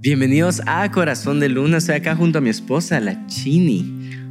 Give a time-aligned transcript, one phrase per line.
[0.00, 1.78] Bienvenidos a Corazón de Luna.
[1.78, 3.82] Estoy acá junto a mi esposa, la Chini.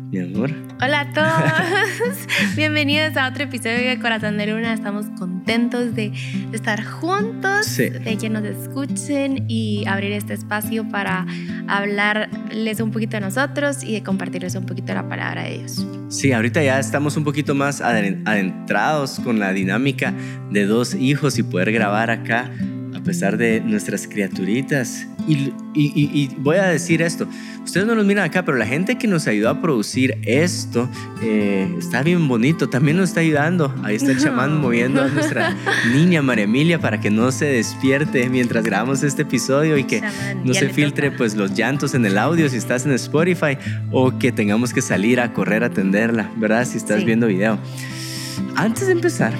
[0.09, 0.50] Mi amor.
[0.82, 2.17] Hola a todos.
[2.55, 4.74] Bienvenidos a otro episodio de Corazón de Luna.
[4.74, 6.14] Estamos contentos de,
[6.54, 11.26] estar juntos, de que nos escuchen y abrir este espacio para
[11.68, 15.86] hablarles un poquito de nosotros y de compartirles un poquito la palabra de Dios.
[16.08, 20.13] Sí, ahorita ya estamos un poquito más adentrados con la dinámica
[20.49, 22.49] de dos hijos y poder grabar acá
[23.08, 27.26] pesar de nuestras criaturitas y, voy a decir esto,
[27.63, 30.90] ustedes no nos miran acá, pero la gente que nos ayudó a producir esto
[31.22, 33.73] eh, está bien bonito, también nos está ayudando.
[33.84, 35.55] Ahí está el chamán moviendo a nuestra
[35.94, 40.02] niña María Emilia para que no se despierte mientras grabamos este episodio y que
[40.44, 43.58] no se filtre pues los llantos en el audio si estás en Spotify
[43.90, 46.66] o que tengamos que salir a correr a atenderla, ¿verdad?
[46.66, 47.58] Si estás viendo video.
[48.55, 49.34] Antes de empezar,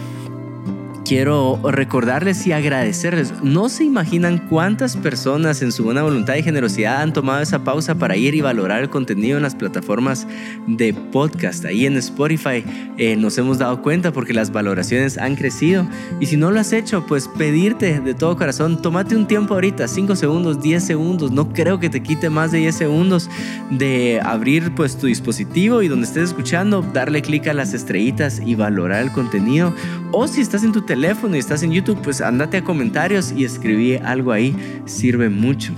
[1.08, 3.34] quiero recordarles y agradecerles.
[3.42, 7.96] No se imaginan cuántas personas en su buena voluntad y generosidad han tomado esa pausa
[7.96, 10.28] para ir y valorar el contenido en las plataformas
[10.68, 11.64] de podcast.
[11.64, 12.62] Ahí en Spotify
[12.98, 15.88] eh, nos hemos dado cuenta porque las valoraciones han crecido.
[16.20, 19.88] Y si no lo has hecho, pues pedirte de todo corazón, tómate un tiempo ahorita,
[19.88, 21.32] 5 segundos, 10 segundos.
[21.32, 23.30] No creo que te quite más de 10 segundos
[23.72, 28.56] de abrir pues tu dispositivo y donde estés escuchando, darle clic a las estrellitas y
[28.56, 29.74] valorar el contenido.
[30.12, 33.32] O si estás en tu teléfono, teléfono y estás en YouTube, pues andate a comentarios
[33.32, 35.72] y escribí algo ahí, sirve mucho.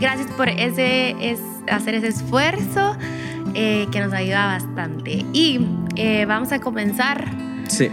[0.00, 2.94] Gracias por ese, es, hacer ese esfuerzo
[3.54, 5.24] eh, que nos ayuda bastante.
[5.32, 5.60] Y
[5.96, 7.24] eh, vamos a comenzar.
[7.68, 7.88] Sí.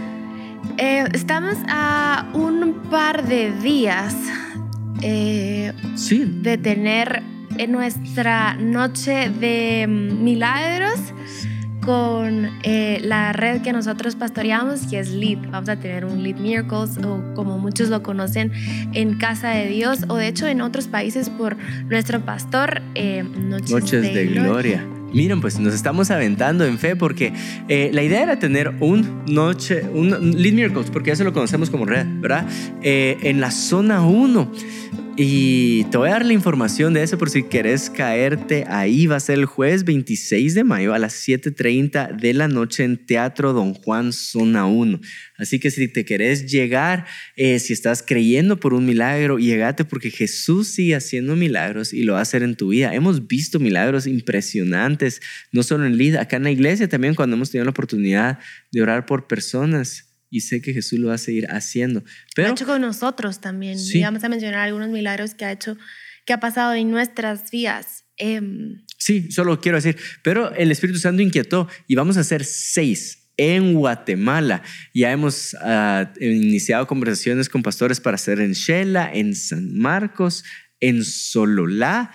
[0.76, 4.14] Eh, estamos a un par de días
[5.94, 6.38] sí.
[6.42, 7.22] de tener
[7.66, 11.00] nuestra noche de milagros
[11.84, 15.50] con eh, la red que nosotros pastoreamos, que es Lead.
[15.50, 18.52] Vamos a tener un Lead Miracles, o como muchos lo conocen,
[18.92, 21.56] en Casa de Dios, o de hecho en otros países por
[21.88, 24.86] nuestro pastor, eh, Noches, de, Gloria.
[25.12, 27.32] Miren, pues nos estamos aventando en fe porque
[27.68, 31.70] eh, la idea era tener un noche, un Lead Miracles, porque ya se lo conocemos
[31.70, 32.46] como red, ¿verdad?
[32.82, 34.50] en la zona 1.
[35.16, 39.06] Y te voy a dar la información de eso por si querés caerte ahí.
[39.06, 43.06] Va a ser el jueves 26 de mayo a las 7.30 de la noche en
[43.06, 45.00] Teatro Don Juan, zona 1.
[45.38, 50.10] Así que si te querés llegar, eh, si estás creyendo por un milagro, llegate porque
[50.10, 52.92] Jesús sigue haciendo milagros y lo va a hacer en tu vida.
[52.92, 55.20] Hemos visto milagros impresionantes,
[55.52, 58.40] no solo en Lida, acá en la iglesia también cuando hemos tenido la oportunidad
[58.72, 62.02] de orar por personas y sé que Jesús lo va a seguir haciendo.
[62.34, 63.78] Pero, ha hecho con nosotros también.
[63.78, 64.02] Sí.
[64.02, 65.78] vamos a mencionar algunos milagros que ha hecho,
[66.26, 68.04] que ha pasado en nuestras vidas.
[68.16, 73.28] Em, sí, solo quiero decir, pero el Espíritu Santo inquietó y vamos a hacer seis
[73.36, 74.64] en Guatemala.
[74.92, 80.42] Ya hemos ah, iniciado conversaciones con pastores para hacer en Shela, en San Marcos,
[80.80, 82.10] en Sololá,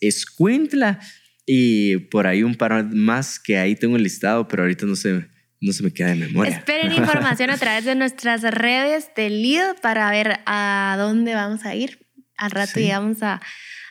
[0.00, 0.98] Escuintla
[1.46, 5.28] y por ahí un par más que ahí tengo el listado, pero ahorita no sé
[5.60, 6.56] no se me queda de memoria.
[6.56, 11.74] Esperen información a través de nuestras redes de Lido para ver a dónde vamos a
[11.74, 12.06] ir.
[12.36, 13.40] Al rato llegamos a,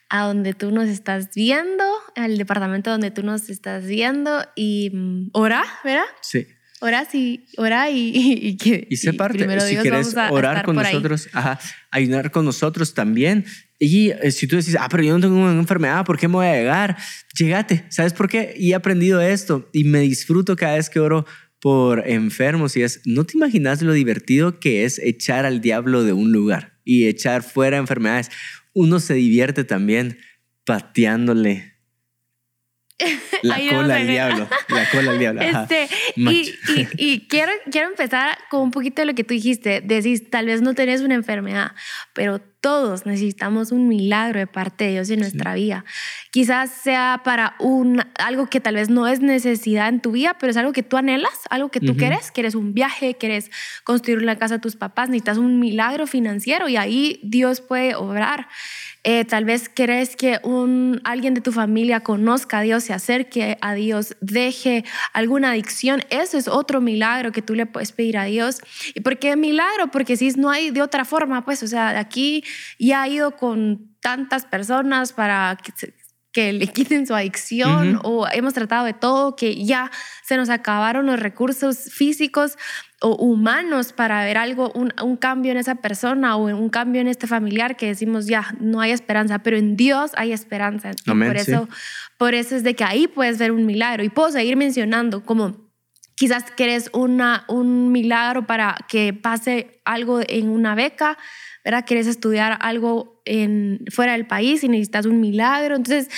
[0.10, 1.84] a donde tú nos estás viendo,
[2.16, 6.06] al departamento donde tú nos estás viendo y mm, ora, ¿verdad?
[6.22, 6.48] Sí.
[6.80, 8.88] Ora, sí, ora y, y, que.
[8.88, 13.46] Y parte, si quieres orar con nosotros, ajá, ayudar con nosotros también.
[13.80, 16.36] Y eh, si tú decís, ah, pero yo no tengo una enfermedad, ¿por qué me
[16.36, 16.98] voy a llegar?
[17.38, 18.54] Llegate, ¿sabes por qué?
[18.58, 21.26] Y he aprendido esto y me disfruto cada vez que oro
[21.60, 26.14] por enfermos y es, ¿no te imaginas lo divertido que es echar al diablo de
[26.14, 28.30] un lugar y echar fuera enfermedades?
[28.74, 30.18] Uno se divierte también
[30.66, 31.77] pateándole
[33.44, 35.42] la cola al diablo, la cola al diablo.
[35.42, 36.54] Este, y,
[36.98, 39.82] y, quiero, quiero empezar con un poquito de lo que tú dijiste.
[39.82, 41.74] Decís, tal vez no tenés una enfermedad,
[42.14, 45.86] pero todos necesitamos un milagro de parte de Dios en nuestra vida.
[46.32, 50.50] Quizás sea para un, algo que tal vez no es necesidad en tu vida, pero
[50.50, 52.32] es algo que tú anhelas, algo que tú quieres.
[52.32, 53.52] Quieres un viaje, quieres
[53.84, 58.48] construir una casa a tus papás, necesitas un milagro financiero y ahí Dios puede obrar.
[59.10, 63.58] Eh, tal vez querés que un, alguien de tu familia conozca a Dios, se acerque
[63.62, 64.84] a Dios, deje
[65.14, 66.04] alguna adicción.
[66.10, 68.60] Eso es otro milagro que tú le puedes pedir a Dios.
[68.96, 69.92] ¿Y por qué milagro?
[69.92, 72.44] Porque si no hay de otra forma, pues, o sea, aquí
[72.80, 75.58] ya ha ido con tantas personas para
[76.38, 79.90] que, le quiten su adicción o hemos tratado de todo, que ya
[80.24, 82.58] se nos acabaron los recursos físicos
[83.02, 87.08] o humanos para ver algo, un, un, cambio en esa persona o un cambio en
[87.08, 90.92] este familiar que decimos ya no hay esperanza, pero en Dios hay esperanza.
[91.06, 91.70] por eso,
[92.18, 94.04] por eso es de que ahí puedes ver un milagro.
[94.04, 95.56] Y puedo seguir mencionando como
[96.16, 101.18] quizás quieres una, un milagro para que pase algo en una beca,
[101.68, 101.84] ¿verdad?
[101.86, 105.76] Quieres estudiar algo en, fuera del país y necesitas un milagro.
[105.76, 106.10] Entonces,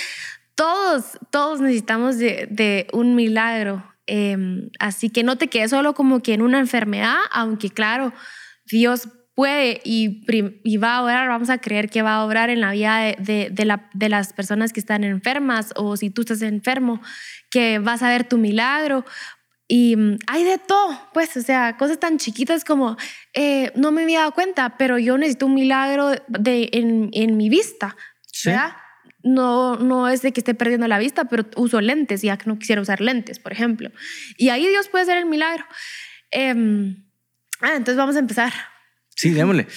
[0.54, 3.84] todos, todos necesitamos de, un milagro.
[4.06, 8.12] Em, así que no te quedes solo como que en una enfermedad, aunque claro,
[8.64, 10.24] Dios puede y,
[10.76, 14.32] va a obrar, vamos a creer que va a obrar en la vida de, las
[14.32, 17.02] personas que están enfermas o si tú estás enfermo,
[17.50, 19.04] que vas a ver tu milagro.
[19.72, 22.96] Y mm, hay de todo, pues, o sea, cosas tan chiquitas como,
[23.34, 27.48] eh, no me había dado cuenta, pero yo necesito un milagro de, en, en mi
[27.48, 27.96] vista,
[28.44, 28.72] ¿verdad?
[29.22, 32.58] No, no es de que esté perdiendo la vista, pero uso lentes, ya que no
[32.58, 33.92] quisiera usar lentes, por ejemplo.
[34.36, 35.64] Y ahí Dios puede hacer el milagro.
[36.32, 36.96] Eh,
[37.60, 38.52] ah, entonces vamos a empezar.
[39.14, 39.68] Sí, démosle.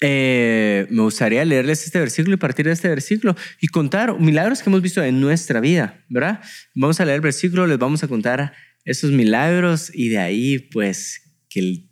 [0.00, 4.70] Eh, me gustaría leerles este versículo y partir de este versículo y contar milagros que
[4.70, 6.40] hemos visto en nuestra vida, ¿verdad?
[6.74, 8.54] Vamos a leer el versículo, les vamos a contar
[8.84, 11.90] esos milagros y de ahí pues que el,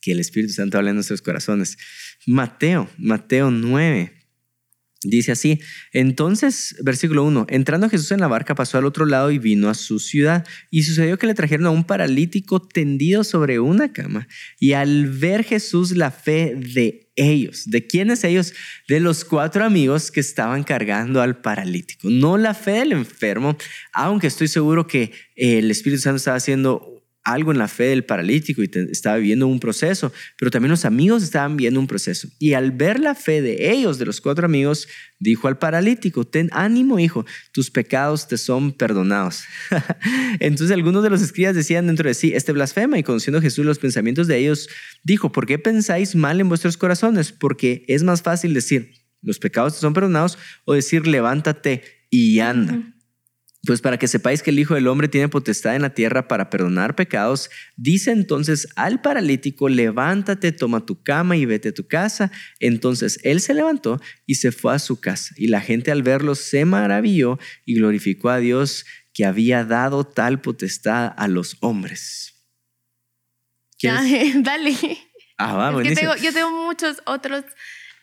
[0.00, 1.78] que el Espíritu Santo hable en nuestros corazones.
[2.26, 4.22] Mateo, Mateo 9.
[5.04, 5.60] Dice así,
[5.92, 9.74] entonces, versículo 1, entrando Jesús en la barca pasó al otro lado y vino a
[9.74, 10.46] su ciudad.
[10.70, 14.28] Y sucedió que le trajeron a un paralítico tendido sobre una cama.
[14.60, 18.54] Y al ver Jesús la fe de ellos, ¿de quiénes ellos?
[18.88, 22.08] De los cuatro amigos que estaban cargando al paralítico.
[22.08, 23.56] No la fe del enfermo,
[23.92, 28.62] aunque estoy seguro que el Espíritu Santo estaba haciendo algo en la fe del paralítico
[28.62, 32.28] y estaba viviendo un proceso, pero también los amigos estaban viendo un proceso.
[32.38, 34.88] Y al ver la fe de ellos, de los cuatro amigos,
[35.20, 39.44] dijo al paralítico, ten ánimo, hijo, tus pecados te son perdonados.
[40.40, 43.78] Entonces algunos de los escribas decían dentro de sí, este blasfema, y conociendo Jesús los
[43.78, 44.68] pensamientos de ellos,
[45.04, 47.32] dijo, ¿por qué pensáis mal en vuestros corazones?
[47.32, 48.92] Porque es más fácil decir,
[49.22, 52.91] los pecados te son perdonados, o decir, levántate y anda.
[53.64, 56.50] Pues para que sepáis que el Hijo del Hombre tiene potestad en la tierra para
[56.50, 62.32] perdonar pecados, dice entonces al paralítico, levántate, toma tu cama y vete a tu casa.
[62.58, 65.32] Entonces él se levantó y se fue a su casa.
[65.36, 70.40] Y la gente al verlo se maravilló y glorificó a Dios que había dado tal
[70.40, 72.34] potestad a los hombres.
[74.42, 74.76] dale.
[75.38, 77.44] Ah, va, tengo, yo tengo muchos otros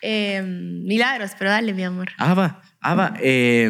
[0.02, 2.10] eh, milagros, pero dale, mi amor.
[2.18, 3.14] Ah, va, ah, va.
[3.22, 3.70] Eh,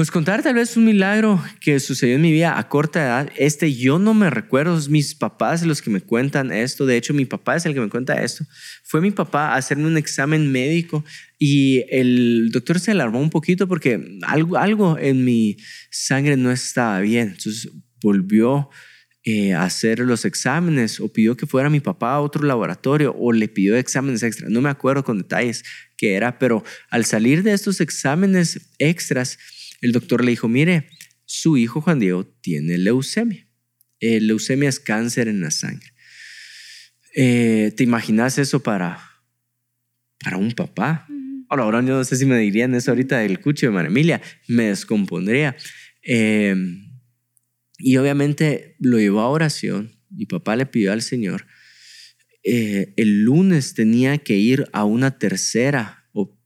[0.00, 3.30] pues contar tal vez un milagro que sucedió en mi vida a corta edad.
[3.36, 6.86] Este yo no me recuerdo, mis papás los que me cuentan esto.
[6.86, 8.46] De hecho, mi papá es el que me cuenta esto.
[8.82, 11.04] Fue mi papá a hacerme un examen médico
[11.38, 15.58] y el doctor se alarmó un poquito porque algo, algo en mi
[15.90, 17.34] sangre no estaba bien.
[17.36, 17.70] Entonces
[18.00, 18.70] volvió
[19.24, 23.32] eh, a hacer los exámenes o pidió que fuera mi papá a otro laboratorio o
[23.32, 24.48] le pidió exámenes extra.
[24.48, 25.62] No me acuerdo con detalles
[25.98, 29.38] qué era, pero al salir de estos exámenes extras,
[29.80, 30.88] el doctor le dijo, mire,
[31.24, 33.46] su hijo Juan Diego tiene leucemia.
[34.00, 35.92] Eh, leucemia es cáncer en la sangre.
[37.14, 38.98] Eh, ¿Te imaginas eso para,
[40.22, 41.06] para un papá?
[41.48, 44.22] Ahora, ahora yo no sé si me dirían eso ahorita del cucho de María Emilia,
[44.48, 45.56] me descompondría.
[46.02, 46.54] Eh,
[47.78, 49.96] y obviamente lo llevó a oración.
[50.10, 51.46] Mi papá le pidió al Señor.
[52.42, 56.36] el lunes tenía que ir a una tercera, o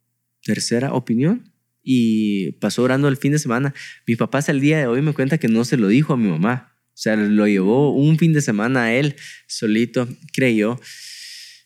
[0.42, 1.53] tercera opinión
[1.84, 3.74] y pasó orando el fin de semana.
[4.06, 6.16] Mi papá hasta el día de hoy me cuenta que no se lo dijo a
[6.16, 6.76] mi mamá.
[6.88, 9.16] O sea, lo llevó un fin de semana a él
[9.46, 10.80] solito, creyó.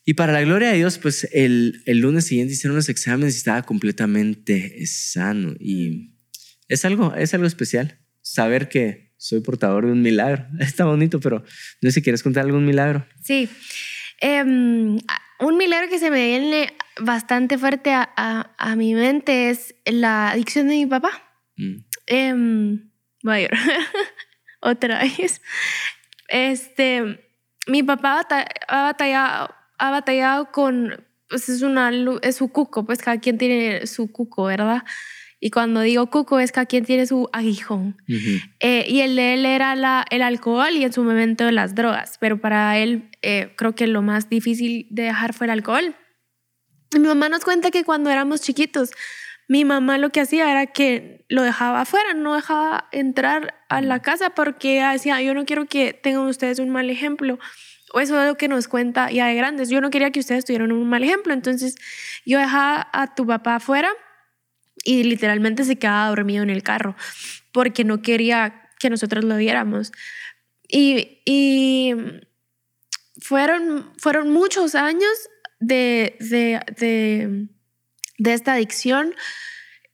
[0.05, 3.37] Y para la gloria de Dios, pues el, el lunes siguiente hicieron los exámenes y
[3.37, 5.55] estaba completamente sano.
[5.59, 6.15] Y
[6.67, 10.47] es algo, es algo especial saber que soy portador de un milagro.
[10.59, 11.43] Está bonito, pero
[11.81, 13.05] no sé si quieres contar algún milagro.
[13.23, 13.47] Sí.
[14.19, 14.97] Em,
[15.39, 20.67] un milagro que se me viene bastante fuerte a, a, mi mente es la adicción
[20.67, 21.11] de mi papá.
[21.55, 21.75] Mm.
[22.07, 23.49] Eh,
[24.61, 25.41] Otra vez.
[26.27, 27.25] Este,
[27.67, 28.21] mi papá
[28.67, 31.91] ha batallado, ha batallado con, pues es, una,
[32.21, 34.83] es su cuco, pues cada quien tiene su cuco, ¿verdad?
[35.41, 38.01] Y cuando digo cuco es cada quien tiene su aguijón.
[38.59, 42.17] Eh, y el de él era la, el alcohol y en su momento las drogas.
[42.19, 45.95] Pero para él eh, creo que lo más difícil de dejar fue el alcohol.
[46.93, 48.91] mi mamá nos cuenta que cuando éramos chiquitos,
[49.47, 54.01] mi mamá lo que hacía era que lo dejaba afuera, no dejaba entrar a la
[54.01, 57.39] casa porque decía, yo no quiero que tengan ustedes un mal ejemplo.
[57.93, 59.69] O eso es lo que nos cuenta ya de grandes.
[59.69, 61.33] Yo no quería que ustedes tuvieran un mal ejemplo.
[61.33, 61.75] Entonces
[62.25, 63.89] yo dejaba a tu papá afuera
[64.83, 66.95] y literalmente se quedaba dormido en el carro
[67.51, 69.91] porque no quería que nosotros lo viéramos.
[70.67, 71.93] Y, y
[73.19, 75.11] fueron, fueron muchos años
[75.59, 77.47] de, de, de,
[78.17, 79.13] de, esta adicción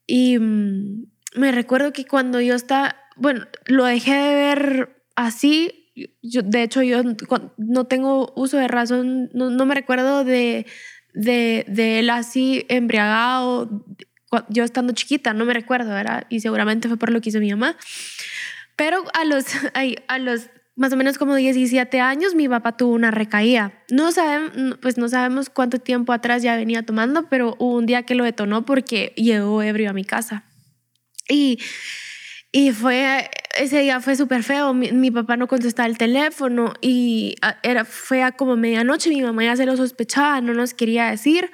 [0.05, 5.91] y mm, me recuerdo que cuando yo estaba, bueno, lo dejé de ver así.
[6.21, 7.01] Yo, de hecho, yo
[7.57, 10.65] no tengo uso de razón, no, no me recuerdo de,
[11.13, 13.85] de, de él así embriagado,
[14.49, 16.25] yo estando chiquita, no me recuerdo, ¿verdad?
[16.29, 17.77] Y seguramente fue por lo que hizo mi mamá.
[18.75, 19.45] Pero a los,
[20.07, 23.71] a los más o menos como 17 años, mi papá tuvo una recaída.
[23.89, 28.03] No sabemos, pues no sabemos cuánto tiempo atrás ya venía tomando, pero hubo un día
[28.03, 30.43] que lo detonó porque llegó ebrio a mi casa.
[31.29, 31.59] Y,
[32.51, 34.73] y fue, ese día fue súper feo.
[34.73, 39.09] Mi, mi, papá no contestaba el teléfono y era, fue a como medianoche.
[39.09, 41.51] Mi mamá ya se lo sospechaba, no nos quería decir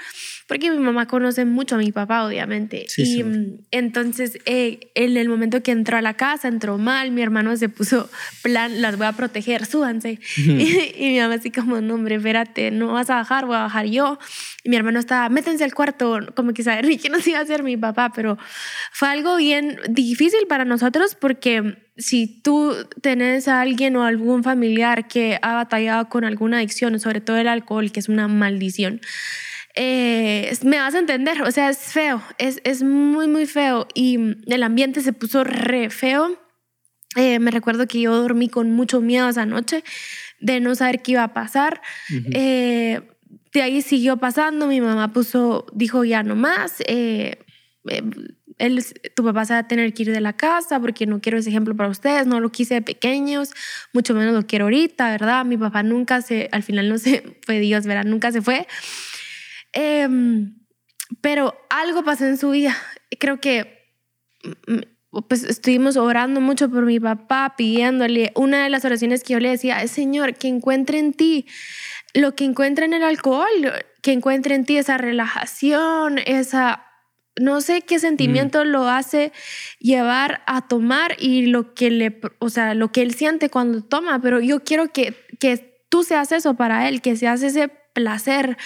[0.52, 2.86] porque mi mamá conoce mucho a mi papá, obviamente.
[2.98, 7.22] y mm, entonces, eh, en el momento que entró a la casa, entró mal, mi
[7.22, 8.10] hermano se puso
[8.44, 10.20] plan, las voy a proteger, súbanse.
[10.36, 13.86] y, mi mamá así como, no, hombre, espérate, no vas a bajar, voy a bajar
[13.86, 14.20] yo.
[14.66, 17.64] Y mi hermano estaba, métense al cuarto, como que saber qué nos iba a hacer
[17.64, 18.38] mi papá, pero
[18.92, 25.08] fue algo bien difícil para nosotros porque si tú tenés a alguien o algún familiar
[25.08, 29.00] que ha batallado con alguna adicción, sobre todo el alcohol, que es una maldición,
[29.76, 34.18] eh, me vas a entender, o sea, es feo, es, es muy, muy feo y
[34.48, 36.38] el ambiente se puso re feo.
[37.16, 39.84] Eh, me recuerdo que yo dormí con mucho miedo esa noche
[40.40, 41.82] de no saber qué iba a pasar.
[42.34, 43.02] Eh,
[43.54, 46.82] de ahí siguió pasando, mi mamá puso, dijo ya no más,
[48.62, 48.86] él,
[49.16, 51.50] tu papá se va a tener que ir de la casa porque no quiero ese
[51.50, 53.52] ejemplo para ustedes, no lo quise de pequeños,
[53.92, 55.44] mucho menos lo quiero ahorita, ¿verdad?
[55.46, 58.06] Mi papá nunca se, al final no se fue Dios, ¿verdad?
[58.06, 58.68] Nunca se fue.
[59.74, 60.56] Em,
[61.22, 62.76] pero algo pasó en su vida.
[63.20, 63.88] Creo que
[64.68, 68.32] mm, pues estuvimos orando mucho por mi papá, pidiéndole.
[68.36, 71.46] Una de las oraciones que yo le decía es, Señor, que encuentre en ti
[72.14, 73.48] lo que encuentra en el alcohol,
[74.02, 76.86] que encuentre en ti esa relajación, esa,
[77.40, 78.68] no sé qué sentimiento mm.
[78.68, 79.32] lo hace
[79.80, 84.22] llevar a tomar y lo que le, o sea, lo que él siente cuando toma,
[84.22, 88.58] pero yo quiero que, que tú seas eso para él, que seas ese placer,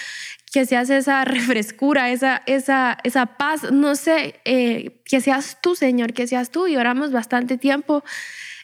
[0.52, 6.12] que seas esa refrescura, esa, esa, esa paz, no sé, eh, que seas tú, Señor,
[6.12, 6.66] que seas tú.
[6.66, 8.04] Y oramos bastante tiempo.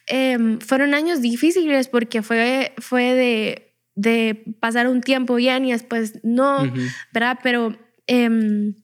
[0.06, 6.18] Em, fueron años difíciles porque fue, fue de, de, pasar un tiempo bien y después
[6.24, 6.72] no,
[7.12, 7.38] ¿verdad?
[7.42, 7.76] Pero
[8.08, 8.74] eh,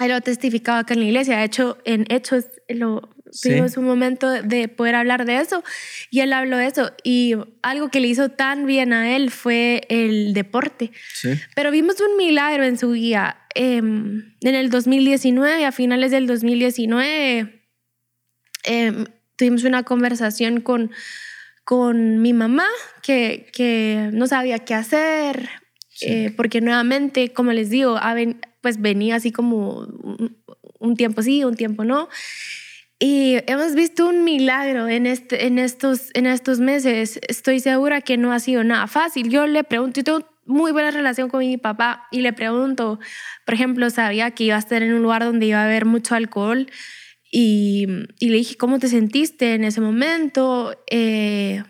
[0.00, 1.38] él lo testificado acá en la iglesia.
[1.38, 5.64] De hecho, en Hechos lo, Tuvimos un momento de poder hablar de eso
[6.10, 9.82] y él habló de eso y algo que le hizo tan bien a él fue
[9.88, 10.92] el deporte.
[11.54, 13.38] Pero vimos un milagro en su guía.
[13.54, 17.62] Em, en el 2019, a finales del 2019,
[18.64, 19.04] em,
[19.36, 20.92] tuvimos una conversación con,
[21.64, 22.66] con mi mamá
[23.02, 25.48] que, que no sabía qué hacer,
[26.00, 27.96] eh, porque nuevamente, como les digo,
[28.64, 29.86] pues venía así como
[30.80, 32.08] un tiempo sí, un tiempo no.
[32.98, 37.20] Y hemos visto un milagro en, este, en, estos, en estos meses.
[37.28, 39.28] Estoy segura que no ha sido nada fácil.
[39.28, 42.98] Yo le pregunto, yo tengo muy buena relación con mi papá y le pregunto,
[43.44, 46.14] por ejemplo, sabía que iba a estar en un lugar donde iba a haber mucho
[46.14, 46.70] alcohol
[47.30, 47.86] y,
[48.18, 50.74] y le dije, ¿cómo te sentiste en ese momento?
[50.90, 51.62] Eh,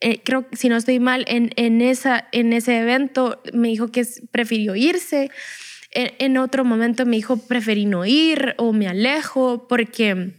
[0.00, 3.88] eh, creo que si no estoy mal, en, en, esa, en ese evento me dijo
[3.88, 5.32] que prefirió irse.
[5.90, 10.34] En, otro momento me dijo, preferí no ir o me alejo porque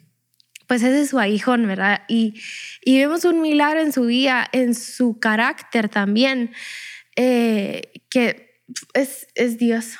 [0.67, 2.03] pues ese es su ahijón, ¿verdad?
[2.07, 2.39] Y,
[2.85, 6.51] y vemos un milagro en su vida, en su carácter también,
[7.15, 8.61] eh, que
[8.93, 9.97] es, es Dios.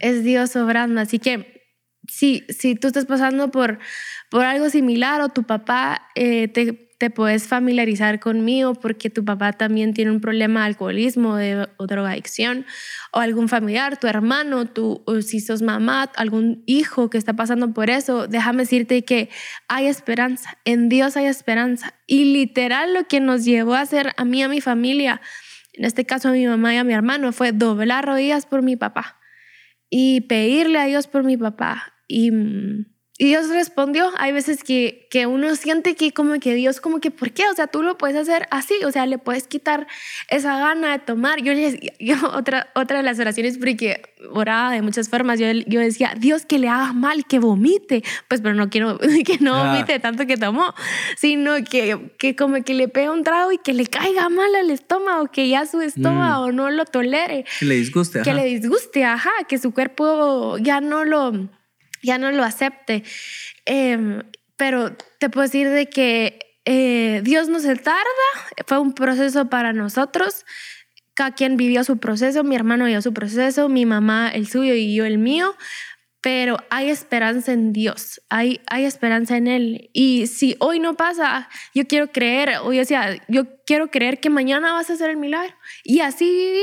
[0.00, 1.00] Es Dios obrando.
[1.00, 1.62] Así que
[2.08, 3.78] si, si tú estás pasando por,
[4.30, 9.52] por algo similar o tu papá eh, te te puedes familiarizar conmigo porque tu papá
[9.52, 11.36] también tiene un problema de alcoholismo
[11.76, 12.64] o drogadicción
[13.10, 17.90] o algún familiar, tu hermano, tu, si sos mamá, algún hijo que está pasando por
[17.90, 19.30] eso, déjame decirte que
[19.66, 21.92] hay esperanza, en Dios hay esperanza.
[22.06, 25.20] Y literal lo que nos llevó a hacer a mí a mi familia,
[25.72, 28.76] en este caso a mi mamá y a mi hermano, fue doblar rodillas por mi
[28.76, 29.18] papá
[29.90, 31.94] y pedirle a Dios por mi papá.
[32.06, 36.80] Y mm, y Dios respondió, hay veces que, que uno siente que como que Dios
[36.80, 37.44] como que, ¿por qué?
[37.46, 39.86] O sea, tú lo puedes hacer así, o sea, le puedes quitar
[40.28, 41.42] esa gana de tomar.
[41.42, 41.52] Yo,
[42.00, 46.46] yo otra, otra de las oraciones, porque oraba de muchas formas, yo, yo decía, Dios
[46.46, 50.38] que le haga mal, que vomite, pues pero no quiero que no vomite tanto que
[50.38, 50.74] tomó,
[51.18, 54.70] sino que, que como que le pegue un trago y que le caiga mal al
[54.70, 56.56] estómago, que ya su estómago mm.
[56.56, 57.44] no lo tolere.
[57.60, 58.22] Que le disguste.
[58.22, 61.61] Que le disguste, ajá, que su cuerpo ya no lo
[62.02, 63.04] ya no lo acepte.
[63.64, 64.22] Em,
[64.56, 68.04] pero te puedo decir de que eh, Dios no se tarda,
[68.66, 70.44] fue un proceso para nosotros.
[71.14, 74.94] Cada quien vivió su proceso, mi hermano vivió su proceso, mi mamá el suyo y
[74.94, 75.54] yo el mío,
[76.22, 79.90] pero hay esperanza en Dios, hay, hay esperanza en Él.
[79.92, 84.72] Y si hoy no pasa, yo quiero creer, hoy decía, yo quiero creer que mañana
[84.72, 85.54] vas a hacer el milagro.
[85.82, 86.62] Y así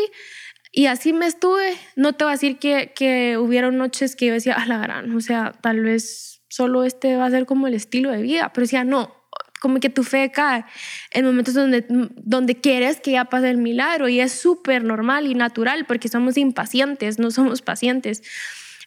[0.72, 1.78] Y así me estuve.
[1.96, 5.16] No te voy a decir que, que hubieron noches que yo decía, a la gran,
[5.16, 8.52] o sea, tal vez solo este va a ser como el estilo de vida.
[8.54, 9.16] Pero decía, no,
[9.60, 10.66] como que tu fe cae
[11.12, 15.36] en momentos donde, donde quieres que ya pase el milagro y es súper normal y
[15.36, 18.24] natural porque somos impacientes, no somos pacientes.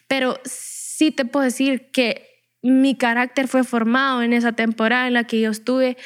[0.07, 2.29] Pero sí te puedo decir que
[2.61, 5.97] mi carácter fue formado en esa temporada en la que yo estuve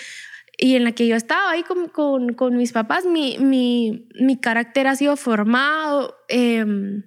[0.57, 3.05] y en la que yo estaba ahí con, con, con mis papás.
[3.05, 7.03] Mi, mi, mi, carácter ha sido formado em,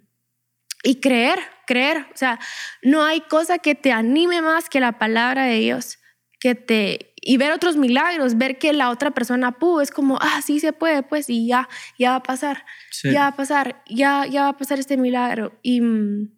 [0.84, 2.06] y creer, creer.
[2.14, 2.38] O sea,
[2.82, 5.98] no hay cosa que te anime más que la palabra de Dios,
[6.38, 10.40] que te y ver otros milagros, ver que la otra persona pudo, es como, ah,
[10.42, 12.64] sí se puede, pues, y ya, ya va a pasar,
[13.02, 15.58] ya va a pasar, ya, ya va a pasar este milagro.
[15.62, 16.32] Y mm,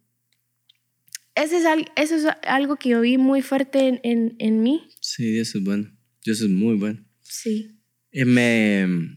[1.34, 1.64] ese es,
[1.94, 4.88] eso es algo que yo vi muy fuerte en, en, en mí.
[5.00, 5.88] Sí, eso es bueno,
[6.30, 7.04] eso es muy bueno.
[7.22, 7.78] Sí.
[8.12, 9.16] Eh, me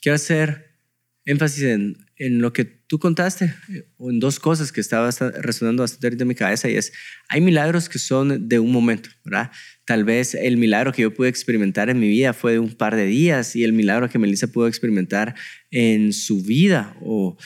[0.00, 0.76] quiero hacer
[1.24, 3.54] énfasis en, en lo que tú contaste,
[3.98, 6.92] o en dos cosas que estaba resonando bastante de mi cabeza, y es,
[7.28, 9.50] hay milagros que son de un momento, ¿verdad?
[9.86, 12.96] Tal vez el milagro que yo pude experimentar en mi vida fue de un par
[12.96, 15.34] de días y el milagro que Melissa pudo experimentar
[15.70, 17.38] en su vida o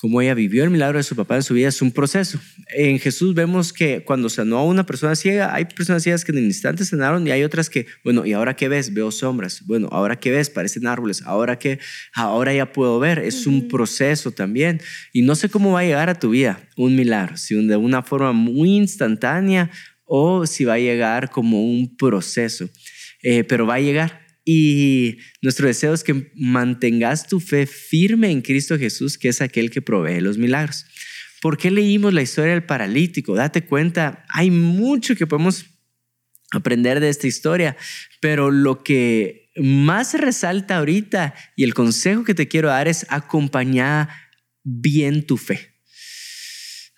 [0.00, 2.40] cómo ella vivió el milagro de su papá en su vida es un proceso.
[2.74, 6.38] En Jesús vemos que cuando sanó a una persona ciega, hay personas ciegas que en
[6.38, 8.94] el instante sanaron y hay otras que, bueno, ¿y ahora qué ves?
[8.94, 9.62] Veo sombras.
[9.66, 10.48] Bueno, ¿ahora qué ves?
[10.48, 11.20] Parecen árboles.
[11.26, 11.80] ¿Ahora qué?
[12.14, 13.18] Ahora ya puedo ver.
[13.18, 14.80] Es un proceso también.
[15.12, 18.02] Y no sé cómo va a llegar a tu vida un milagro, si de una
[18.02, 19.70] forma muy instantánea
[20.06, 22.70] o si va a llegar como un proceso.
[23.22, 24.19] Eh, pero va a llegar.
[24.44, 29.70] Y nuestro deseo es que mantengas tu fe firme en Cristo Jesús, que es aquel
[29.70, 30.86] que provee los milagros.
[31.40, 33.34] ¿Por qué leímos la historia del paralítico?
[33.34, 35.66] Date cuenta, hay mucho que podemos
[36.52, 37.76] aprender de esta historia,
[38.20, 44.08] pero lo que más resalta ahorita y el consejo que te quiero dar es acompañar
[44.64, 45.69] bien tu fe.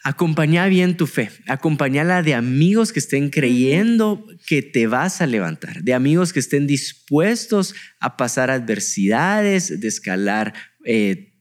[0.04, 5.84] Acompaña bien tu fe, acompañala de amigos que estén creyendo que te vas a levantar,
[5.84, 11.34] de amigos que estén dispuestos a pasar adversidades, de escalar, eh,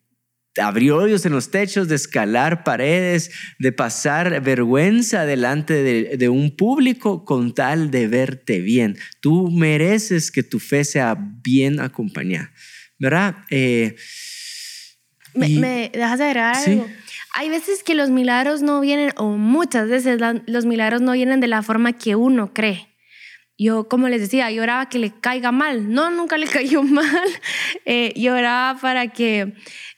[0.58, 5.82] abrir hoyos en los techos, de escalar paredes, de pasar vergüenza delante
[6.15, 8.95] de, un público con tal de verte bien.
[9.21, 12.54] Tú mereces que tu fe sea bien acompañada,
[13.00, 13.38] ¿verdad?
[13.50, 13.95] Eh,
[15.34, 16.88] me, dejas agregar algo
[17.34, 21.48] hay veces que los milagros no vienen, o muchas veces los milagros no vienen de
[21.48, 22.88] la forma que uno cree.
[23.58, 25.94] Yo, como les decía, lloraba que le caiga mal.
[25.94, 27.06] No, nunca le cayó mal.
[27.86, 29.54] Eh, lloraba para que,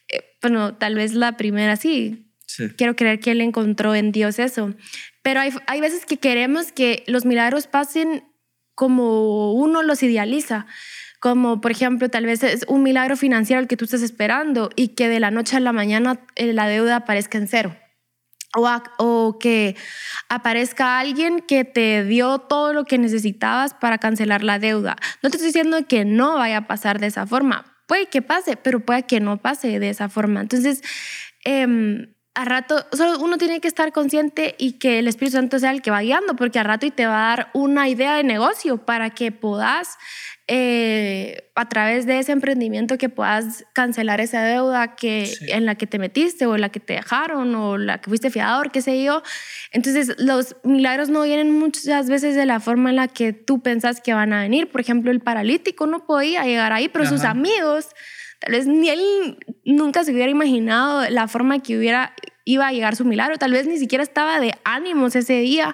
[0.10, 2.30] eh, bueno, tal vez la primera sí.
[2.78, 4.76] Quiero creer que él encontró en Dios eso.
[5.24, 8.26] Pero hay, hay veces que queremos que los milagros pasen
[8.76, 10.68] como uno los idealiza
[11.24, 14.90] como por ejemplo tal vez es un milagro financiero el que tú estás esperando y
[14.90, 17.78] que de la noche a la mañana eh, la deuda aparezca en cero.
[18.58, 19.78] O, o, que
[20.28, 24.98] aparezca alguien que te dio todo lo que necesitabas para cancelar la deuda.
[25.22, 27.74] No te estoy diciendo que no vaya a pasar de esa forma.
[27.88, 30.42] Puede que pase, pero puede que no pase de esa forma.
[30.42, 30.84] Entonces,
[31.46, 32.06] eh,
[32.36, 35.82] a rato, solo uno tiene que estar consciente y que el Espíritu Santo sea el
[35.82, 38.78] que va guiando, porque a rato y te va a dar una idea de negocio
[38.86, 39.98] para que puedas
[40.48, 45.88] eh, a través de ese emprendimiento que puedas cancelar esa deuda que, en la que
[45.88, 49.24] te metiste o la que te dejaron o la que fuiste fiador, qué sé yo.
[49.72, 54.02] Entonces, los milagros no vienen muchas veces de la forma en la que tú pensás
[54.02, 54.70] que van a venir.
[54.70, 57.88] Por ejemplo, el paralítico no podía llegar ahí, pero sus amigos,
[58.40, 62.98] tal vez ni él nunca se hubiera imaginado la forma que hubiera, iba a llegar
[62.98, 63.38] su milagro.
[63.38, 65.74] Tal vez ni siquiera estaba de ánimos ese día.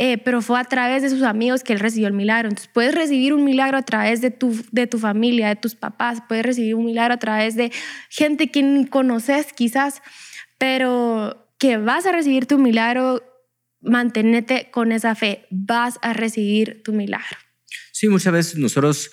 [0.00, 2.48] Eh, pero fue a través de sus amigos que él recibió el milagro.
[2.48, 6.22] Entonces puedes recibir un milagro a través de tu, de tu familia, de tus papás,
[6.28, 7.72] puedes recibir un milagro a través de
[8.08, 10.00] gente que ni conoces quizás,
[10.56, 13.24] pero que vas a recibir tu milagro,
[13.80, 17.36] manténete con esa fe, vas a recibir tu milagro.
[17.90, 19.10] Sí, muchas veces nosotros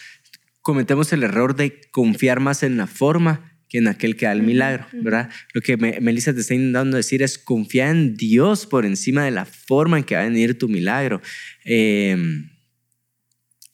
[0.61, 4.85] cometemos el error de confiar más en la forma en aquel que da el milagro,
[4.93, 5.29] ¿verdad?
[5.53, 9.45] Lo que Melissa te está intentando decir es confiar en Dios por encima de la
[9.45, 11.21] forma en que va a venir tu milagro.
[11.63, 12.49] Em,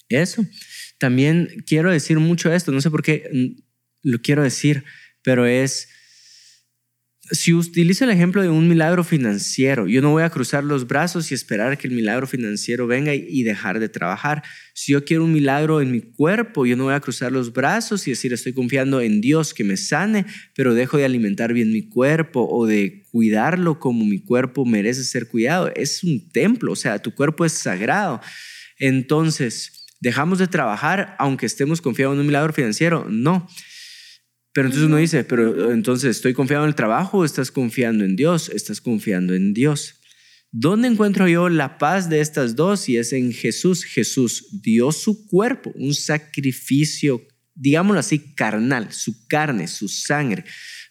[0.09, 0.45] eso.
[0.97, 4.83] También quiero decir mucho esto, no sé por qué mm, lo quiero decir,
[5.23, 5.89] pero es
[7.31, 11.31] si utilizo el ejemplo de un milagro financiero, yo no voy a cruzar los brazos
[11.31, 14.43] y esperar que el milagro financiero venga y dejar de trabajar.
[14.73, 18.05] Si yo quiero un milagro en mi cuerpo, yo no voy a cruzar los brazos
[18.07, 21.87] y decir estoy confiando en Dios que me sane, pero dejo de alimentar bien mi
[21.87, 25.71] cuerpo o de cuidarlo como mi cuerpo merece ser cuidado.
[25.73, 28.19] Es un templo, o sea, tu cuerpo es sagrado.
[28.77, 33.07] Entonces, ¿dejamos de trabajar aunque estemos confiados en un milagro financiero?
[33.09, 33.47] No
[34.53, 38.15] Pero entonces uno dice, pero entonces estoy confiado en el trabajo o estás confiando en
[38.15, 38.49] Dios?
[38.49, 40.01] Estás confiando en Dios.
[40.51, 42.89] ¿Dónde encuentro yo la paz de estas dos?
[42.89, 43.85] Y es en Jesús.
[43.85, 50.43] Jesús dio su cuerpo, un sacrificio, digámoslo así, carnal, su carne, su sangre.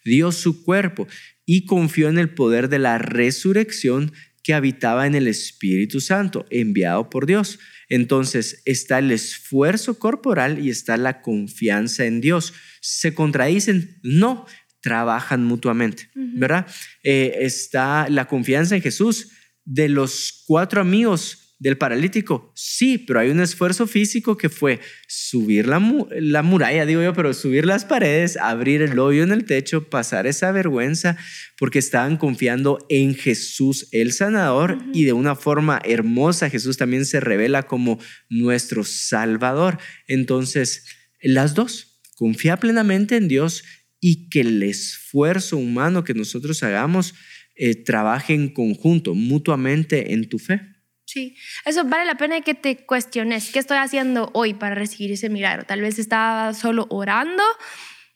[0.03, 1.07] Dio su cuerpo
[1.45, 4.11] y confió en el poder de la resurrección
[4.43, 7.59] que habitaba en el Espíritu Santo, enviado por Dios.
[7.89, 12.53] Entonces está el esfuerzo corporal y está la confianza en Dios.
[12.79, 13.99] ¿Se contradicen?
[14.01, 14.45] No,
[14.81, 16.65] trabajan mutuamente, ¿verdad?
[17.03, 19.29] Eh, está la confianza en Jesús
[19.63, 25.67] de los cuatro amigos del paralítico, sí, pero hay un esfuerzo físico que fue subir
[25.67, 29.87] la, la, muralla, digo yo, pero subir las paredes, abrir el hoyo en el techo,
[29.87, 31.17] pasar esa vergüenza,
[31.59, 37.19] porque estaban confiando en Jesús el sanador y de una forma hermosa Jesús también se
[37.19, 39.77] revela como nuestro salvador.
[40.07, 40.87] Entonces,
[41.21, 43.63] las dos, confía plenamente en Dios
[43.99, 47.13] y que el esfuerzo humano que nosotros hagamos
[47.55, 50.70] eh, trabaje en conjunto, mutuamente en tu fe.
[51.11, 55.27] Sí, eso vale la pena que te cuestiones, ¿qué estoy haciendo hoy para recibir ese
[55.27, 55.65] milagro?
[55.65, 57.43] Tal vez estaba solo orando,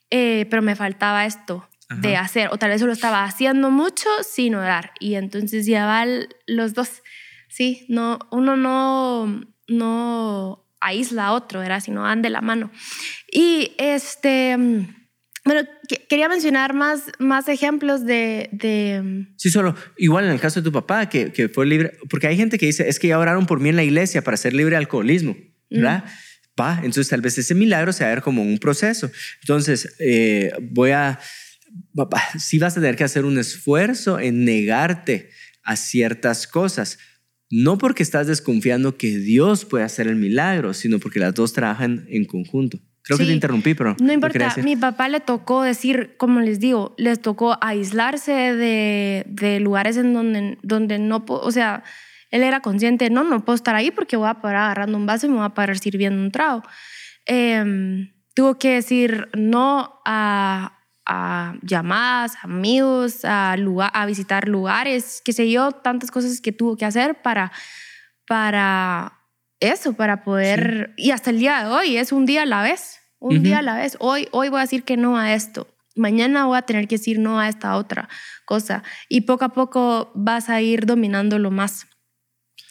[0.08, 1.68] eh, pero me faltaba esto
[2.00, 6.26] de hacer, o tal vez solo estaba haciendo mucho sin orar, y entonces ya van
[6.46, 7.02] los dos,
[7.50, 11.80] sí, no, uno no, no aísla a otro, ¿verdad?
[11.80, 12.70] Sino van de la mano.
[13.30, 14.56] Y este
[15.46, 15.66] bueno,
[16.08, 20.72] quería mencionar más, más ejemplos de, de, Sí, solo, igual en el caso de tu
[20.72, 23.60] papá, que, que, fue libre, porque hay gente que dice, es que ya oraron por
[23.60, 25.36] mí en la iglesia para ser libre de alcoholismo,
[25.70, 26.04] ¿verdad?
[26.56, 29.08] Pa, entonces tal vez ese milagro se va a ver como un proceso.
[29.40, 31.20] Entonces, eh, voy a,
[32.40, 35.30] sí vas a tener que hacer un esfuerzo en negarte
[35.62, 36.98] a ciertas cosas,
[37.50, 42.04] no porque estás desconfiando que Dios puede hacer el milagro, sino porque las dos trabajan
[42.08, 42.80] en conjunto.
[43.06, 43.94] Creo que te interrumpí, pero...
[44.00, 49.60] No importa, mi papá le tocó decir, como les digo, les tocó aislarse de, de
[49.60, 51.84] lugares en donde, donde no, o sea,
[52.32, 55.26] él era consciente, no, no puedo estar ahí porque voy a parar agarrando un vaso
[55.26, 56.64] y me voy a parar sirviendo un trago.
[57.26, 65.32] Eh, tuvo que decir no a, a llamadas, amigos, a, lugar, a visitar lugares, qué
[65.32, 67.52] sé yo, tantas cosas que tuvo que hacer para,
[68.26, 69.15] para
[69.60, 73.00] eso, para poder, y hasta el día de hoy, es un día a la vez,
[73.18, 73.96] un día a la vez.
[74.00, 77.18] Hoy, hoy voy a decir que no a esto, mañana voy a tener que decir
[77.18, 78.08] no a esta otra
[78.44, 81.86] cosa, y poco a poco vas a ir dominándolo más.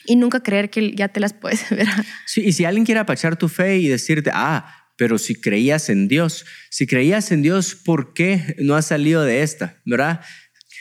[0.07, 1.87] Y nunca creer que ya te las puedes ver.
[2.27, 6.07] Sí, y si alguien quiere apachar tu fe y decirte, ah, pero si creías en
[6.07, 9.81] Dios, si creías en Dios, ¿por qué no has salido de esta?
[9.85, 10.21] ¿Verdad?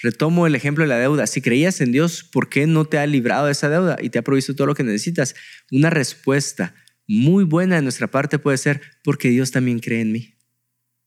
[0.05, 1.27] Retomo el ejemplo de la deuda.
[1.27, 4.19] Si creías en Dios, ¿por qué no te ha librado de esa deuda y te
[4.19, 5.35] ha provisto todo lo que necesitas?
[5.71, 6.75] Una respuesta
[7.09, 10.35] muy buena de nuestra parte puede ser porque Dios también cree en mí.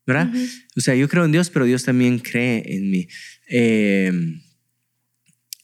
[0.07, 0.31] ¿Verdad?
[0.75, 3.07] O sea, yo creo en Dios, pero Dios también cree en mí.
[3.47, 4.12] Eh,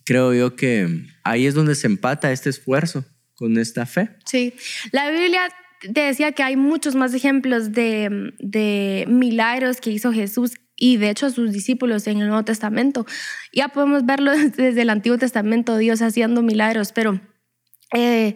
[0.06, 4.12] creo yo que ahí es donde se empata este esfuerzo con esta fe.
[4.26, 4.54] Sí,
[4.92, 5.50] la Biblia
[5.92, 11.10] te decía que hay muchos más ejemplos de, de milagros que hizo Jesús y de
[11.10, 13.06] hecho sus discípulos en el Nuevo Testamento.
[13.54, 17.22] Ya podemos verlo desde el Antiguo Testamento, Dios haciendo milagros, pero
[17.94, 18.36] eh,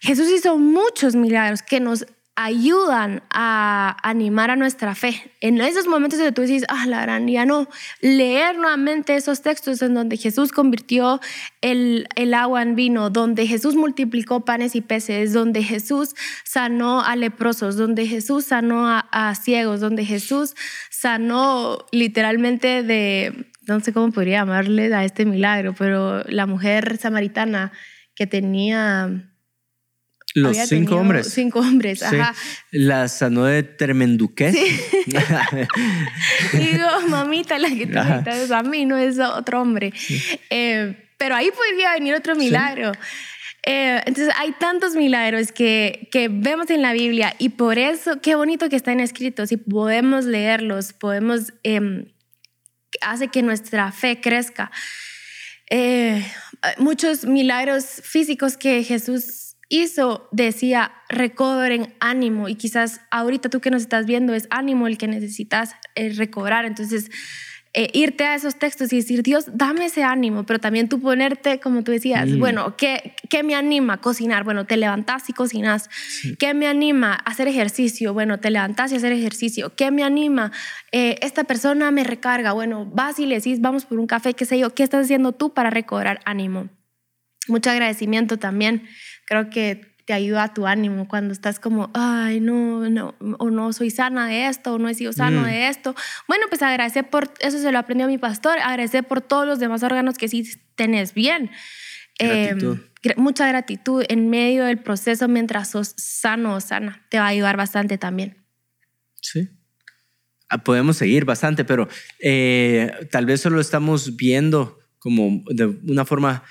[0.00, 2.04] Jesús hizo muchos milagros que nos
[2.40, 5.32] ayudan a animar a nuestra fe.
[5.40, 7.66] En esos momentos donde tú dices, ah, la gran, ya no,
[8.00, 11.20] leer nuevamente esos textos en donde Jesús convirtió
[11.62, 17.16] el, el agua en vino, donde Jesús multiplicó panes y peces, donde Jesús sanó a
[17.16, 20.54] leprosos, donde Jesús sanó a, ciegos, donde Jesús
[20.90, 27.72] sanó literalmente de, no sé cómo podría llamarle a este milagro, pero la mujer samaritana
[28.14, 29.28] que tenía
[30.34, 31.32] los cinco hombres.
[31.32, 32.34] Cinco hombres, ajá.
[32.70, 34.54] La sanó de Termenduqués.
[34.54, 34.80] Sí.
[36.52, 39.92] Digo, mamita, la que te es a mí, no es otro hombre.
[40.50, 42.92] Eh, pero ahí podría venir otro milagro.
[43.66, 48.34] Eh, entonces hay tantos milagros que, que vemos en la Biblia y por eso, qué
[48.34, 52.06] bonito que están escritos y podemos leerlos, podemos, eh,
[53.02, 54.70] hace que nuestra fe crezca.
[55.70, 56.24] Eh,
[56.78, 63.82] muchos milagros físicos que Jesús hizo, decía, recobren ánimo y quizás ahorita tú que nos
[63.82, 66.64] estás viendo es ánimo el que necesitas eh, recobrar.
[66.64, 67.10] Entonces,
[67.74, 71.60] eh, irte a esos textos y decir, Dios, dame ese ánimo, pero también tú ponerte,
[71.60, 74.00] como tú decías, bueno, ¿qué, ¿qué, me anima?
[74.00, 75.90] Cocinar, bueno, te levantas y cocinas.
[76.38, 77.12] ¿Qué me anima?
[77.12, 79.76] Hacer ejercicio, bueno, te levantas y hacer ejercicio.
[79.76, 80.50] ¿Qué me anima?
[80.92, 84.46] Eh, esta persona me recarga, bueno, vas y le decís, vamos por un café, qué
[84.46, 86.70] sé yo, ¿qué estás haciendo tú para recobrar ánimo?
[87.48, 88.88] Mucho agradecimiento también
[89.28, 93.72] creo que te ayuda a tu ánimo cuando estás como, ay, no, no, o no
[93.74, 95.44] soy sana de esto, o no he sido sano Mm.
[95.44, 95.94] de esto.
[96.26, 99.82] Bueno, pues agradece por, eso se lo aprendió mi pastor, agradece por todos los demás
[99.82, 101.50] órganos que sí tenés bien.
[102.18, 102.78] Gratitud.
[102.78, 107.04] Eh, gra- mucha gratitud en medio del proceso mientras sos sano o sana.
[107.10, 108.38] Te va a ayudar bastante también.
[109.20, 109.48] Sí.
[110.48, 111.86] Ah, Podemos seguir bastante, pero
[112.20, 116.44] eh, tal vez solo estamos viendo como de una forma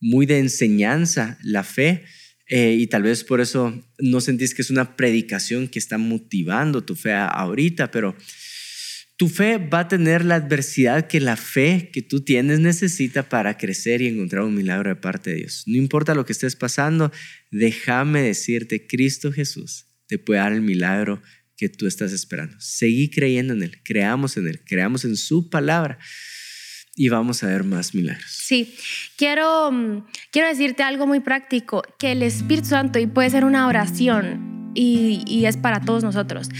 [0.00, 2.04] muy de enseñanza la fe
[2.52, 6.82] eh, y tal vez por eso no sentís que es una predicación que está motivando
[6.82, 8.16] tu fe ahorita, pero
[9.16, 13.56] tu fe va a tener la adversidad que la fe que tú tienes necesita para
[13.56, 15.62] crecer y encontrar un milagro de parte de Dios.
[15.66, 17.12] No importa lo que estés pasando,
[17.52, 21.22] déjame decirte, Cristo Jesús te puede dar el milagro
[21.56, 22.56] que tú estás esperando.
[22.58, 26.00] Seguí creyendo en Él, creamos en Él, creamos en su palabra
[27.00, 28.30] y vamos a ver más milagros.
[28.30, 28.76] Sí,
[29.16, 33.66] quiero, mm, quiero decirte algo muy práctico, que el Espíritu Santo, y puede ser una
[33.66, 36.50] oración, y, y es para todos nosotros,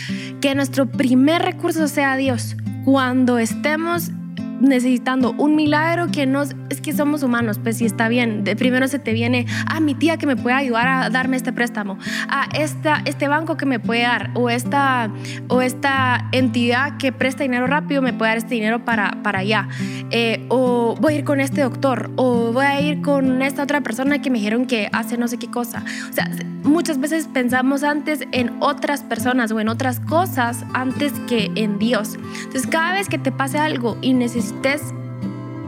[0.41, 2.57] que nuestro primer recurso sea Dios.
[2.87, 4.13] Cuando estemos
[4.61, 8.45] necesitando un milagro que nos es que somos humanos pues sí está bien.
[8.45, 11.53] De primero se te viene a mi tía que me puede ayudar a darme este
[11.53, 11.99] préstamo.
[12.29, 15.11] A esta este banco que me puede dar o esta
[15.49, 19.69] o esta entidad que presta dinero rápido me puede dar este dinero para para allá.
[20.11, 23.81] Eh, o voy a ir con este doctor o voy a ir con esta otra
[23.81, 26.29] persona que me dijeron que hace no sé qué cosa o sea
[26.65, 32.19] muchas veces pensamos antes en otras personas o en otras cosas antes que en Dios.
[32.45, 34.15] Entonces cada vez que te pase algo y
[34.53, 34.95] necesites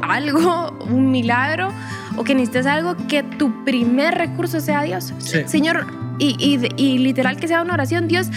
[0.02, 1.70] algo, un milagro,
[2.16, 5.12] o que necesites algo, que tu primer recurso sea Dios.
[5.18, 5.40] Sí.
[5.46, 5.86] Señor,
[6.18, 8.28] y, y, y literal que sea una oración, Dios,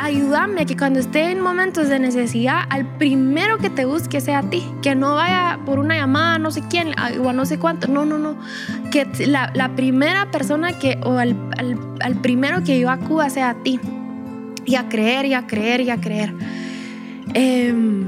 [0.00, 4.42] ayúdame que cuando esté en momentos de necesidad, al primero que te busque sea a
[4.50, 7.44] ti, que no vaya por una llamada a no sé quién a- o a no
[7.44, 8.36] sé cuánto, no, no, no,
[8.92, 13.50] que la, la primera persona que, o al, al, al primero que yo acuda sea
[13.50, 13.80] a ti,
[14.64, 16.32] y a creer, y a creer, y a creer.
[17.34, 18.04] Em,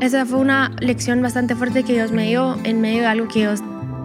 [0.00, 3.40] esa fue una lección bastante fuerte que Dios me dio en medio de algo que,
[3.40, 3.60] Dios,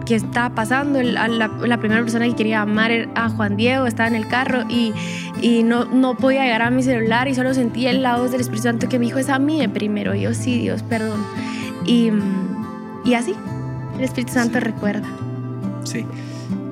[0.06, 0.98] que estaba pasando.
[1.00, 4.14] El- a la, la primera persona que quería amar era a Juan Diego estaba en
[4.14, 4.92] el carro y,
[5.40, 8.64] y no, no podía llegar a mi celular y solo sentía la voz del Espíritu
[8.64, 10.14] Santo que me dijo, es a mí de primero.
[10.14, 11.24] Y yo, sí, Dios, perdón.
[11.86, 12.10] Y,
[13.04, 13.34] y así,
[13.98, 15.06] el Espíritu Santo recuerda.
[15.84, 16.04] Sí.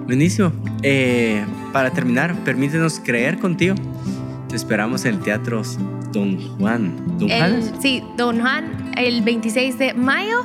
[0.07, 0.51] Buenísimo.
[0.83, 3.77] Eh, para terminar, permítenos creer contigo.
[4.53, 5.62] Te esperamos en el Teatro
[6.12, 7.19] Don Juan.
[7.19, 7.81] ¿Don El- Juan?
[7.81, 10.45] sí, Don Juan, el 26 de mayo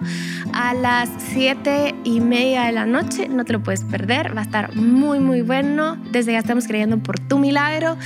[0.53, 3.27] a las 7 y media de la noche.
[3.27, 4.33] No te lo puedes perder.
[4.33, 5.97] Va a estar muy, muy bueno.
[6.13, 7.97] Desde ya estamos creyendo por tu milagro.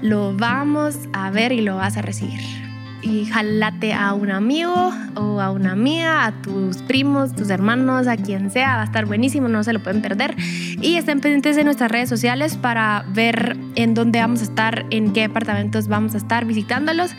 [0.00, 2.40] Lo vamos a ver y lo vas a recibir.
[3.02, 8.16] Y jalate a un amigo o a una amiga, a tus primos, tus hermanos, a
[8.16, 8.76] quien sea.
[8.76, 10.36] Va a estar buenísimo, no se lo pueden perder.
[10.80, 15.12] Y estén pendientes de nuestras redes sociales para ver en dónde vamos a estar, en
[15.12, 17.10] qué departamentos vamos a estar visitándolos.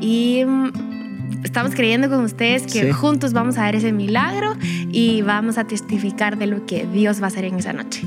[0.00, 2.90] Y mm, estamos creyendo con ustedes que Sí.
[2.92, 4.56] juntos vamos a ver ese milagro
[4.90, 8.02] y vamos a testificar de lo que Dios va a hacer en esa noche.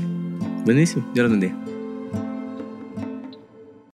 [0.66, 1.06] Buenísimo.
[1.14, 1.54] Dios los bendiga.